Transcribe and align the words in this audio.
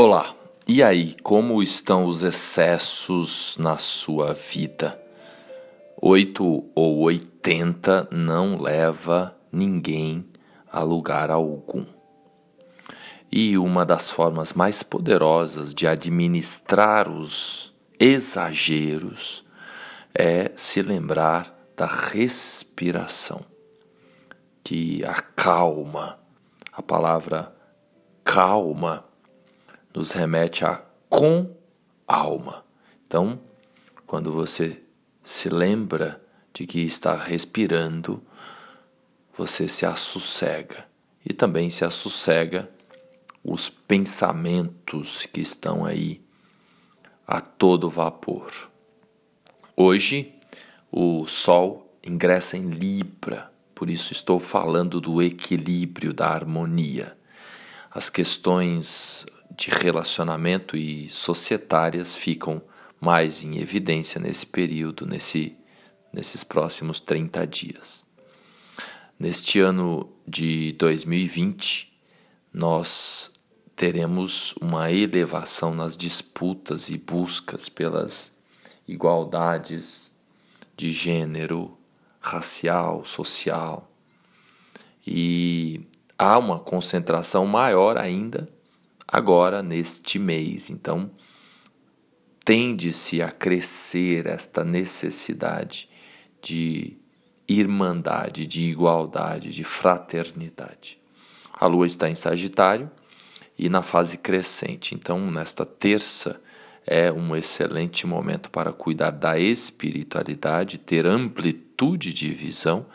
Olá, 0.00 0.32
e 0.64 0.80
aí, 0.80 1.16
como 1.24 1.60
estão 1.60 2.04
os 2.04 2.22
excessos 2.22 3.56
na 3.58 3.78
sua 3.78 4.32
vida? 4.32 4.96
Oito 6.00 6.70
ou 6.72 7.00
oitenta 7.00 8.06
não 8.12 8.62
leva 8.62 9.36
ninguém 9.50 10.24
a 10.70 10.84
lugar 10.84 11.32
algum. 11.32 11.84
E 13.28 13.58
uma 13.58 13.84
das 13.84 14.08
formas 14.08 14.52
mais 14.52 14.84
poderosas 14.84 15.74
de 15.74 15.84
administrar 15.84 17.10
os 17.10 17.74
exageros 17.98 19.44
é 20.14 20.52
se 20.54 20.80
lembrar 20.80 21.52
da 21.76 21.86
respiração, 21.86 23.40
que 24.62 25.04
acalma. 25.04 26.20
A 26.72 26.80
palavra 26.82 27.52
calma 28.22 29.07
nos 29.94 30.12
remete 30.12 30.64
a 30.64 30.82
com 31.08 31.54
alma. 32.06 32.64
Então, 33.06 33.40
quando 34.06 34.32
você 34.32 34.82
se 35.22 35.48
lembra 35.48 36.22
de 36.54 36.66
que 36.66 36.80
está 36.80 37.16
respirando, 37.16 38.22
você 39.36 39.68
se 39.68 39.84
assossega 39.84 40.86
e 41.24 41.32
também 41.32 41.70
se 41.70 41.84
assossega 41.84 42.70
os 43.44 43.68
pensamentos 43.68 45.26
que 45.26 45.40
estão 45.40 45.84
aí 45.84 46.20
a 47.26 47.40
todo 47.40 47.90
vapor. 47.90 48.70
Hoje, 49.76 50.34
o 50.90 51.26
Sol 51.26 51.94
ingressa 52.02 52.56
em 52.56 52.70
Libra, 52.70 53.52
por 53.74 53.90
isso 53.90 54.12
estou 54.12 54.40
falando 54.40 55.00
do 55.00 55.22
equilíbrio, 55.22 56.14
da 56.14 56.28
harmonia. 56.28 57.17
As 57.90 58.10
questões 58.10 59.26
de 59.50 59.70
relacionamento 59.70 60.76
e 60.76 61.08
societárias 61.08 62.14
ficam 62.14 62.62
mais 63.00 63.42
em 63.42 63.58
evidência 63.58 64.20
nesse 64.20 64.46
período, 64.46 65.06
nesse, 65.06 65.56
nesses 66.12 66.44
próximos 66.44 67.00
30 67.00 67.46
dias. 67.46 68.06
Neste 69.18 69.58
ano 69.58 70.12
de 70.26 70.72
2020, 70.72 71.92
nós 72.52 73.32
teremos 73.74 74.54
uma 74.60 74.92
elevação 74.92 75.74
nas 75.74 75.96
disputas 75.96 76.90
e 76.90 76.98
buscas 76.98 77.68
pelas 77.68 78.32
igualdades 78.86 80.12
de 80.76 80.92
gênero, 80.92 81.76
racial, 82.20 83.04
social. 83.04 83.90
E 85.06 85.80
há 86.18 86.36
uma 86.36 86.58
concentração 86.58 87.46
maior 87.46 87.96
ainda 87.96 88.48
agora 89.06 89.62
neste 89.62 90.18
mês. 90.18 90.68
Então, 90.68 91.10
tende-se 92.44 93.22
a 93.22 93.30
crescer 93.30 94.26
esta 94.26 94.64
necessidade 94.64 95.88
de 96.42 96.98
irmandade, 97.46 98.46
de 98.46 98.64
igualdade, 98.64 99.50
de 99.50 99.64
fraternidade. 99.64 100.98
A 101.52 101.66
lua 101.66 101.86
está 101.86 102.10
em 102.10 102.14
Sagitário 102.14 102.90
e 103.58 103.68
na 103.68 103.82
fase 103.82 104.18
crescente. 104.18 104.94
Então, 104.94 105.30
nesta 105.30 105.64
terça 105.64 106.40
é 106.86 107.12
um 107.12 107.34
excelente 107.34 108.06
momento 108.06 108.50
para 108.50 108.72
cuidar 108.72 109.10
da 109.10 109.38
espiritualidade, 109.38 110.78
ter 110.78 111.06
amplitude 111.06 112.12
de 112.12 112.30
visão 112.30 112.86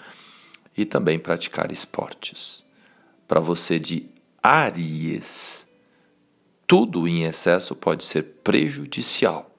e 0.76 0.86
também 0.86 1.20
praticar 1.20 1.72
esportes. 1.72 2.64
Para 3.28 3.40
você 3.40 3.80
de 3.80 4.10
Aries, 4.42 5.68
tudo 6.68 7.08
em 7.08 7.24
excesso 7.24 7.76
pode 7.76 8.04
ser 8.04 8.24
prejudicial. 8.44 9.50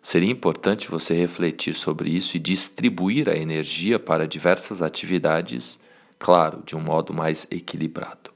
Seria 0.00 0.30
importante 0.30 0.90
você 0.90 1.14
refletir 1.14 1.74
sobre 1.74 2.10
isso 2.10 2.36
e 2.36 2.40
distribuir 2.40 3.28
a 3.28 3.36
energia 3.36 3.98
para 3.98 4.28
diversas 4.28 4.82
atividades, 4.82 5.80
claro, 6.18 6.62
de 6.64 6.76
um 6.76 6.80
modo 6.80 7.14
mais 7.14 7.46
equilibrado. 7.50 8.30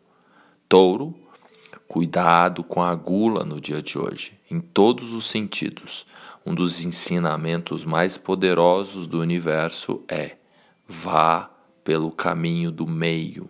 Touro, 0.66 1.14
cuidado 1.86 2.64
com 2.64 2.82
a 2.82 2.94
gula 2.94 3.44
no 3.44 3.60
dia 3.60 3.82
de 3.82 3.98
hoje, 3.98 4.32
em 4.50 4.60
todos 4.60 5.12
os 5.12 5.26
sentidos. 5.26 6.06
Um 6.44 6.54
dos 6.54 6.84
ensinamentos 6.84 7.84
mais 7.84 8.16
poderosos 8.16 9.06
do 9.06 9.20
universo 9.20 10.02
é: 10.08 10.36
vá 10.86 11.50
pelo 11.84 12.10
caminho 12.10 12.72
do 12.72 12.86
meio. 12.86 13.48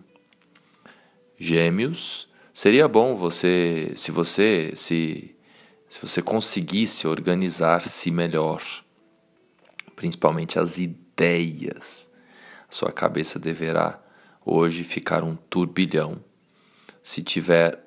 Gêmeos, 1.39 2.29
Seria 2.61 2.89
bom 2.89 3.15
você, 3.15 3.93
se 3.95 4.11
você 4.11 4.73
se, 4.75 5.33
se 5.87 6.01
você 6.01 6.21
conseguisse 6.21 7.07
organizar-se 7.07 8.11
melhor, 8.11 8.61
principalmente 9.95 10.59
as 10.59 10.77
ideias. 10.77 12.09
Sua 12.69 12.91
cabeça 12.91 13.39
deverá 13.39 13.97
hoje 14.45 14.83
ficar 14.83 15.23
um 15.23 15.37
turbilhão. 15.37 16.21
Se 17.01 17.23
tiver 17.23 17.79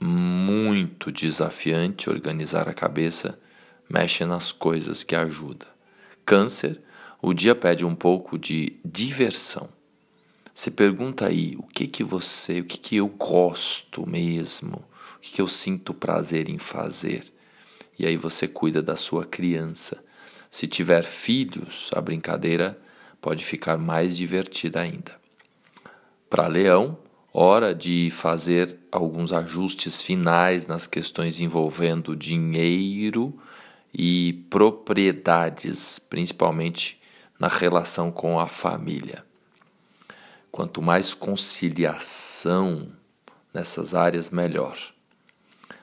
muito 0.00 1.10
desafiante 1.10 2.08
organizar 2.08 2.68
a 2.68 2.72
cabeça, 2.72 3.36
mexe 3.90 4.24
nas 4.24 4.52
coisas 4.52 5.02
que 5.02 5.16
ajuda. 5.16 5.66
Câncer, 6.24 6.80
o 7.20 7.34
dia 7.34 7.56
pede 7.56 7.84
um 7.84 7.96
pouco 7.96 8.38
de 8.38 8.78
diversão. 8.84 9.68
Você 10.54 10.70
pergunta 10.70 11.26
aí 11.26 11.56
o 11.58 11.62
que 11.62 11.86
que 11.86 12.04
você, 12.04 12.60
o 12.60 12.64
que 12.64 12.78
que 12.78 12.96
eu 12.96 13.08
gosto 13.08 14.08
mesmo, 14.08 14.84
o 15.16 15.20
que 15.20 15.32
que 15.32 15.40
eu 15.40 15.48
sinto 15.48 15.94
prazer 15.94 16.48
em 16.50 16.58
fazer. 16.58 17.24
E 17.98 18.04
aí 18.04 18.16
você 18.16 18.46
cuida 18.46 18.82
da 18.82 18.94
sua 18.94 19.24
criança. 19.24 20.04
Se 20.50 20.66
tiver 20.66 21.04
filhos, 21.04 21.90
a 21.94 22.00
brincadeira 22.00 22.78
pode 23.20 23.44
ficar 23.44 23.78
mais 23.78 24.14
divertida 24.14 24.80
ainda. 24.80 25.18
Para 26.28 26.46
Leão, 26.46 26.98
hora 27.32 27.74
de 27.74 28.10
fazer 28.10 28.76
alguns 28.90 29.32
ajustes 29.32 30.02
finais 30.02 30.66
nas 30.66 30.86
questões 30.86 31.40
envolvendo 31.40 32.14
dinheiro 32.14 33.38
e 33.94 34.44
propriedades, 34.50 35.98
principalmente 35.98 37.00
na 37.38 37.48
relação 37.48 38.10
com 38.10 38.38
a 38.38 38.46
família. 38.46 39.24
Quanto 40.52 40.82
mais 40.82 41.14
conciliação 41.14 42.92
nessas 43.54 43.94
áreas, 43.94 44.30
melhor. 44.30 44.78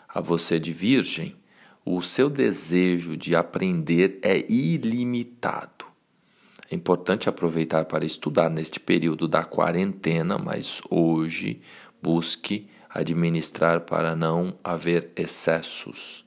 A 0.07 0.21
você 0.21 0.59
de 0.59 0.71
Virgem, 0.71 1.35
o 1.83 2.03
seu 2.03 2.29
desejo 2.29 3.17
de 3.17 3.35
aprender 3.35 4.19
é 4.21 4.45
ilimitado. 4.47 5.85
É 6.69 6.75
importante 6.75 7.27
aproveitar 7.27 7.85
para 7.85 8.05
estudar 8.05 8.47
neste 8.47 8.79
período 8.79 9.27
da 9.27 9.43
quarentena, 9.43 10.37
mas 10.37 10.83
hoje 10.87 11.61
busque 11.99 12.67
administrar 12.87 13.81
para 13.81 14.15
não 14.15 14.55
haver 14.63 15.11
excessos. 15.15 16.23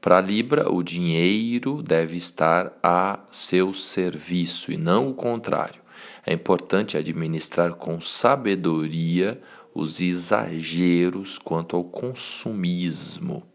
Para 0.00 0.18
Libra, 0.18 0.72
o 0.72 0.82
dinheiro 0.82 1.82
deve 1.82 2.16
estar 2.16 2.72
a 2.82 3.20
seu 3.30 3.74
serviço 3.74 4.72
e 4.72 4.78
não 4.78 5.10
o 5.10 5.14
contrário. 5.14 5.82
É 6.24 6.32
importante 6.32 6.96
administrar 6.96 7.74
com 7.74 8.00
sabedoria 8.00 9.40
os 9.74 10.00
exageros 10.00 11.38
quanto 11.38 11.76
ao 11.76 11.84
consumismo. 11.84 13.46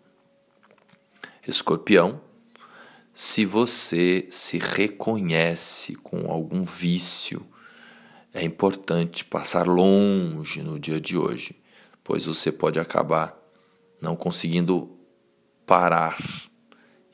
Escorpião, 1.48 2.22
se 3.14 3.46
você 3.46 4.26
se 4.30 4.58
reconhece 4.58 5.96
com 5.96 6.32
algum 6.32 6.64
vício, 6.64 7.46
é 8.34 8.44
importante 8.44 9.24
passar 9.24 9.68
longe 9.68 10.62
no 10.62 10.80
dia 10.80 11.00
de 11.00 11.18
hoje, 11.18 11.56
pois 12.04 12.26
você 12.26 12.52
pode 12.52 12.80
acabar 12.80 13.38
não 14.02 14.16
conseguindo 14.16 14.98
parar. 15.66 16.18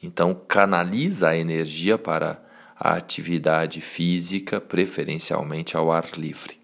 Então, 0.01 0.33
canaliza 0.33 1.29
a 1.29 1.37
energia 1.37 1.97
para 1.97 2.43
a 2.83 2.95
atividade 2.95 3.79
física, 3.79 4.59
preferencialmente 4.59 5.77
ao 5.77 5.91
ar 5.91 6.17
livre. 6.17 6.59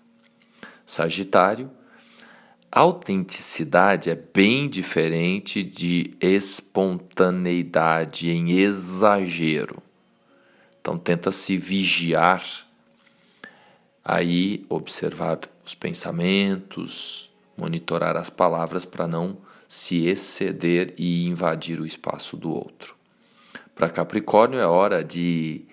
Sagitário, 0.84 1.70
autenticidade 2.72 4.10
é 4.10 4.16
bem 4.16 4.68
diferente 4.68 5.62
de 5.62 6.16
espontaneidade 6.20 8.32
em 8.32 8.54
exagero. 8.54 9.78
Então 10.82 10.98
tenta 10.98 11.32
se 11.32 11.56
vigiar 11.56 12.44
aí 14.04 14.66
observar 14.70 15.42
os 15.64 15.76
pensamentos, 15.76 17.32
monitorar 17.56 18.18
as 18.18 18.32
palavras 18.32 18.86
para 18.86 19.08
não 19.08 19.38
se 19.68 20.08
exceder 20.08 20.96
e 20.98 21.28
invadir 21.28 21.80
o 21.80 21.86
espaço 21.86 22.36
do 22.36 22.50
outro. 22.50 22.96
Para 23.76 23.88
Capricórnio 23.88 24.60
é 24.60 24.66
hora 24.66 25.04
de 25.04 25.68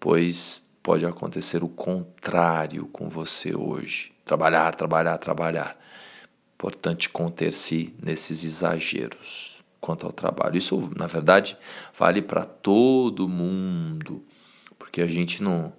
pois 0.00 0.67
pode 0.88 1.04
acontecer 1.04 1.62
o 1.62 1.68
contrário 1.68 2.86
com 2.86 3.10
você 3.10 3.54
hoje. 3.54 4.10
Trabalhar, 4.24 4.74
trabalhar, 4.74 5.18
trabalhar. 5.18 5.78
Importante 6.54 7.10
conter-se 7.10 7.94
nesses 8.02 8.42
exageros 8.42 9.62
quanto 9.82 10.06
ao 10.06 10.12
trabalho. 10.12 10.56
Isso, 10.56 10.90
na 10.96 11.06
verdade, 11.06 11.58
vale 11.94 12.22
para 12.22 12.46
todo 12.46 13.28
mundo, 13.28 14.24
porque 14.78 15.02
a 15.02 15.06
gente 15.06 15.42
não, 15.42 15.74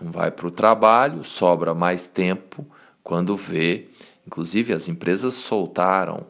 não 0.00 0.10
vai 0.10 0.32
para 0.32 0.48
o 0.48 0.50
trabalho, 0.50 1.22
sobra 1.22 1.72
mais 1.72 2.08
tempo 2.08 2.66
quando 3.04 3.36
vê. 3.36 3.86
Inclusive, 4.26 4.72
as 4.72 4.88
empresas 4.88 5.34
soltaram 5.34 6.26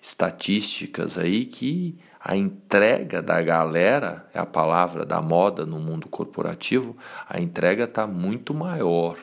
estatísticas 0.00 1.18
aí 1.18 1.44
que 1.44 1.98
a 2.18 2.36
entrega 2.36 3.22
da 3.22 3.42
galera, 3.42 4.28
é 4.32 4.38
a 4.38 4.46
palavra 4.46 5.04
da 5.04 5.20
moda 5.20 5.64
no 5.66 5.78
mundo 5.78 6.08
corporativo, 6.08 6.96
a 7.28 7.40
entrega 7.40 7.84
está 7.84 8.06
muito 8.06 8.52
maior 8.54 9.18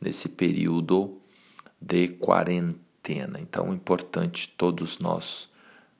nesse 0.00 0.28
período 0.30 1.20
de 1.80 2.08
quarentena. 2.08 3.40
Então 3.40 3.68
é 3.68 3.74
importante 3.74 4.48
todos 4.56 4.98
nós 4.98 5.48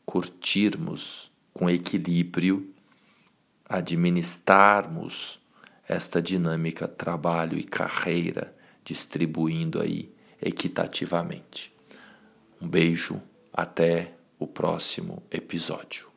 curtirmos 0.05 1.31
com 1.53 1.69
equilíbrio, 1.69 2.73
administrarmos 3.69 5.41
esta 5.88 6.23
dinâmica 6.23 6.87
trabalho 6.87 7.59
e 7.59 7.65
carreira, 7.65 8.55
distribuindo 8.85 9.81
aí 9.81 10.12
equitativamente. 10.41 11.73
Um 12.61 12.69
beijo, 12.69 13.21
até 13.53 14.15
o 14.40 14.46
próximo 14.46 15.22
episódio. 15.31 16.10